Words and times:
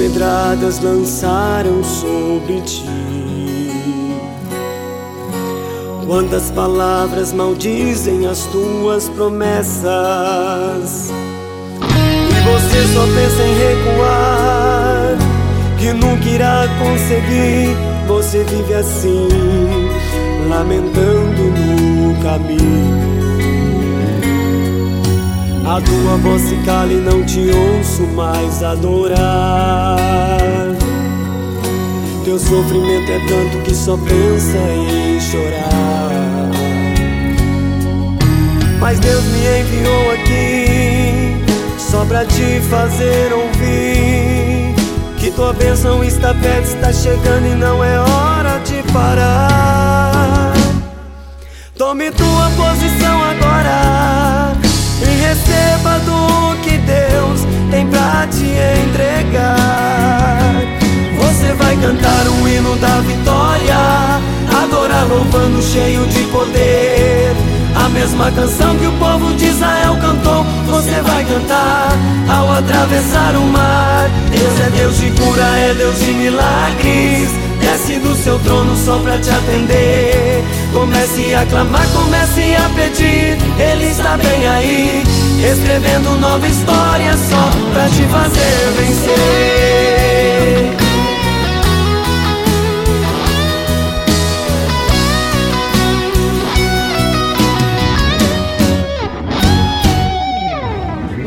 ciladas 0.00 0.80
lançaram 0.80 1.84
sobre 1.84 2.62
ti. 2.62 2.86
Quantas 6.06 6.50
palavras 6.50 7.34
maldizem 7.34 8.26
as 8.26 8.46
tuas 8.46 9.10
promessas. 9.10 9.82
E 12.30 12.40
você 12.48 12.86
só 12.94 13.04
pensa 13.14 13.42
em 13.42 13.54
recuar, 13.58 15.18
que 15.78 15.92
nunca 15.92 16.28
irá 16.28 16.66
conseguir. 16.78 17.76
Você 18.08 18.42
vive 18.44 18.74
assim, 18.74 19.28
lamentando 20.48 21.42
no 21.42 22.14
caminho. 22.22 22.79
A 25.80 25.82
tua 25.82 26.16
voz 26.18 26.42
se 26.42 26.56
cala 26.56 26.92
e 26.92 26.96
não 26.96 27.24
te 27.24 27.50
ouço 27.50 28.02
mais 28.14 28.62
adorar. 28.62 29.96
Teu 32.22 32.38
sofrimento 32.38 33.10
é 33.10 33.18
tanto 33.20 33.58
que 33.64 33.74
só 33.74 33.96
pensa 33.96 34.58
em 34.58 35.18
chorar. 35.18 36.50
Mas 38.78 39.00
Deus 39.00 39.24
me 39.24 39.38
enviou 39.38 40.12
aqui 40.12 41.78
só 41.78 42.04
pra 42.04 42.26
te 42.26 42.60
fazer 42.68 43.32
ouvir 43.32 44.74
que 45.16 45.30
tua 45.30 45.54
bênção 45.54 46.04
está 46.04 46.34
perto, 46.34 46.66
está 46.66 46.92
chegando 46.92 47.46
e 47.46 47.54
não 47.54 47.82
é 47.82 47.98
hora 48.00 48.58
de 48.66 48.82
parar. 48.92 50.52
Tome 51.76 52.10
tua 52.10 52.50
posição 52.50 53.19
louvando 65.50 65.62
cheio 65.62 66.06
de 66.06 66.22
poder. 66.30 67.34
A 67.74 67.88
mesma 67.88 68.30
canção 68.32 68.76
que 68.76 68.86
o 68.86 68.92
povo 68.92 69.34
de 69.34 69.46
Israel 69.46 69.96
cantou, 70.00 70.44
você 70.66 71.00
vai 71.02 71.24
cantar 71.24 71.92
ao 72.28 72.52
atravessar 72.52 73.34
o 73.36 73.42
mar. 73.46 74.08
Deus 74.30 74.60
é 74.60 74.70
Deus 74.70 74.98
de 74.98 75.10
cura, 75.10 75.42
é 75.42 75.74
Deus 75.74 75.98
de 75.98 76.12
milagres. 76.12 77.30
Desce 77.60 77.98
do 77.98 78.14
seu 78.16 78.38
trono 78.40 78.76
só 78.76 78.98
pra 78.98 79.18
te 79.18 79.30
atender. 79.30 80.42
Comece 80.72 81.34
a 81.34 81.46
clamar, 81.46 81.86
comece 81.92 82.56
a 82.56 82.68
pedir. 82.74 83.38
Ele 83.58 83.90
está 83.90 84.16
bem 84.16 84.48
aí, 84.48 85.02
escrevendo 85.52 86.18
nova 86.18 86.46
história 86.46 87.12
só 87.12 87.50
pra 87.72 87.88
te 87.88 88.02
fazer 88.04 88.72
vencer. 88.76 89.49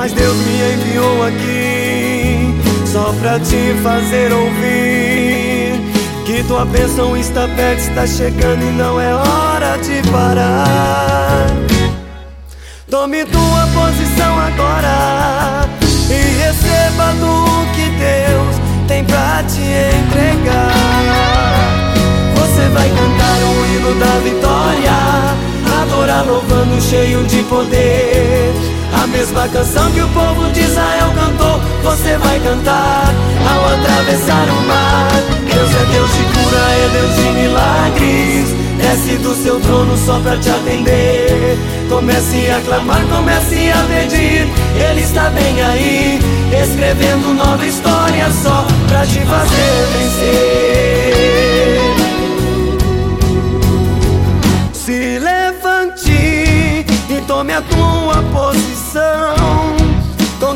Mas 0.00 0.14
Deus 0.14 0.34
me 0.34 0.72
enviou 0.72 1.26
aqui 1.26 2.54
só 2.90 3.12
pra 3.20 3.38
te 3.38 3.74
fazer 3.82 4.32
ouvir 4.32 5.78
que 6.24 6.42
tua 6.44 6.64
bênção 6.64 7.14
está 7.14 7.46
perto, 7.48 7.80
está 7.80 8.06
chegando 8.06 8.62
e 8.62 8.72
não 8.72 8.98
é 8.98 9.14
hora 9.14 9.76
de 9.76 10.00
parar. 10.10 11.48
Tome 12.88 13.26
tua 13.26 13.68
posição 13.74 14.19
louvando 26.22 26.80
cheio 26.80 27.24
de 27.24 27.42
poder. 27.44 28.52
A 29.02 29.06
mesma 29.06 29.48
canção 29.48 29.90
que 29.92 30.00
o 30.00 30.08
povo 30.08 30.50
de 30.52 30.60
Israel 30.60 31.12
cantou, 31.14 31.60
você 31.82 32.16
vai 32.18 32.38
cantar 32.40 33.14
ao 33.48 33.74
atravessar 33.74 34.48
o 34.48 34.66
mar. 34.66 35.10
Deus 35.46 35.70
é 35.70 35.84
Deus 35.92 36.10
de 36.12 36.22
cura, 36.24 36.58
é 36.58 36.88
Deus 36.92 37.14
de 37.14 37.40
milagres. 37.40 38.60
Desce 38.80 39.16
do 39.18 39.34
seu 39.34 39.60
trono 39.60 39.96
só 39.96 40.18
pra 40.20 40.36
te 40.36 40.50
atender. 40.50 41.58
Comece 41.88 42.50
a 42.50 42.60
clamar, 42.60 43.02
comece 43.06 43.70
a 43.70 43.82
pedir. 43.84 44.48
Ele 44.74 45.00
está 45.02 45.30
bem 45.30 45.62
aí, 45.62 46.18
escrevendo 46.62 47.34
nova 47.34 47.64
história 47.64 48.30
só 48.42 48.66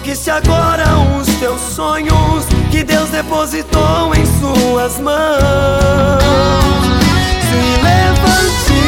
Conquiste 0.05 0.31
agora 0.31 0.85
os 1.19 1.27
teus 1.37 1.59
sonhos 1.63 2.45
que 2.71 2.85
Deus 2.85 3.09
depositou 3.09 4.15
em 4.15 4.27
suas 4.39 5.01
mãos. 5.01 6.23
Se 7.49 7.57
levante 7.83 8.85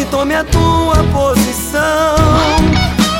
e 0.00 0.04
tome 0.10 0.34
a 0.34 0.42
tua 0.42 0.96
posição. 1.12 2.16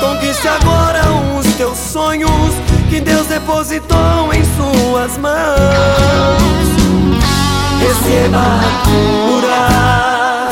Conquiste 0.01 0.49
agora 0.49 0.99
os 1.39 1.45
teus 1.55 1.77
sonhos 1.77 2.53
que 2.89 2.99
Deus 2.99 3.25
depositou 3.27 4.33
em 4.33 4.43
suas 4.57 5.17
mãos. 5.17 6.67
Receba 7.79 8.37
a 8.37 8.83
cura, 8.83 10.49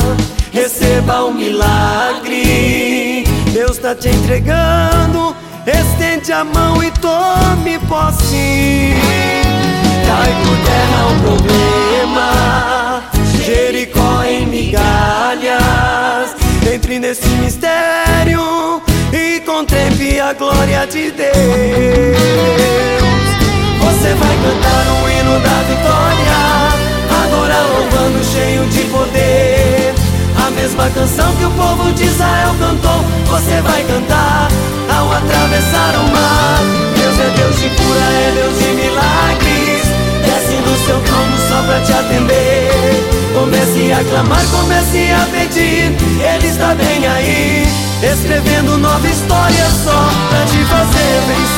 receba 0.52 1.22
o 1.22 1.34
milagre. 1.34 3.24
Deus 3.52 3.72
está 3.72 3.94
te 3.94 4.08
entregando. 4.08 5.36
Estende 5.66 6.32
a 6.32 6.44
mão 6.44 6.80
e 6.80 6.92
tome 6.92 7.76
posse. 7.88 8.94
Cai 10.06 10.32
por 10.44 10.56
terra 10.64 11.08
o 11.10 11.14
problema. 11.22 13.02
Jericó 13.44 14.22
em 14.22 14.46
migalhas. 14.46 16.36
Entre 16.72 17.00
nesse 17.00 17.26
mistério 17.26 18.80
e 19.12 19.40
contemple 19.40 20.20
a 20.20 20.32
glória 20.34 20.86
de 20.86 21.10
Deus. 21.10 21.34
Você 23.80 24.14
vai 24.14 24.36
cantar 24.36 24.86
o 25.02 25.10
hino 25.10 25.40
da 25.40 25.62
vitória, 25.64 26.38
adorar 27.24 27.66
louvando 27.66 28.24
cheio 28.24 28.64
de 28.66 28.84
poder. 28.84 29.94
A 30.46 30.50
mesma 30.52 30.88
canção 30.90 31.34
que 31.34 31.44
o 31.44 31.50
povo 31.50 31.92
de 31.92 32.04
Israel 32.04 32.54
cantou, 32.60 33.04
você 33.26 33.60
vai 33.62 33.82
cantar 33.82 34.48
ao 34.96 35.12
atravessar 35.12 35.94
o 35.96 36.08
mar. 36.10 36.60
Deus 36.96 37.18
é 37.18 37.30
Deus 37.36 37.56
de 37.60 37.68
cura, 37.70 38.00
é 38.00 38.32
Deus 38.34 38.58
de 38.58 38.68
milagres. 38.80 39.84
Desce 40.24 40.56
do 40.62 40.86
seu 40.86 40.98
trono 41.00 41.36
só 41.48 41.62
pra 41.66 41.80
te 41.80 41.92
atender. 41.92 42.70
Comece 43.34 43.92
a 43.92 44.02
clamar, 44.04 44.44
comece 44.50 45.10
a 45.12 45.26
pedir. 45.30 45.92
Ele 46.20 46.46
está 46.46 46.74
bem 46.74 47.06
aí, 47.06 47.66
escrevendo 48.02 48.78
nova 48.78 49.06
história 49.06 49.66
só 49.84 50.10
pra 50.30 50.44
te 50.46 50.64
fazer 50.64 51.20
vencer. 51.28 51.55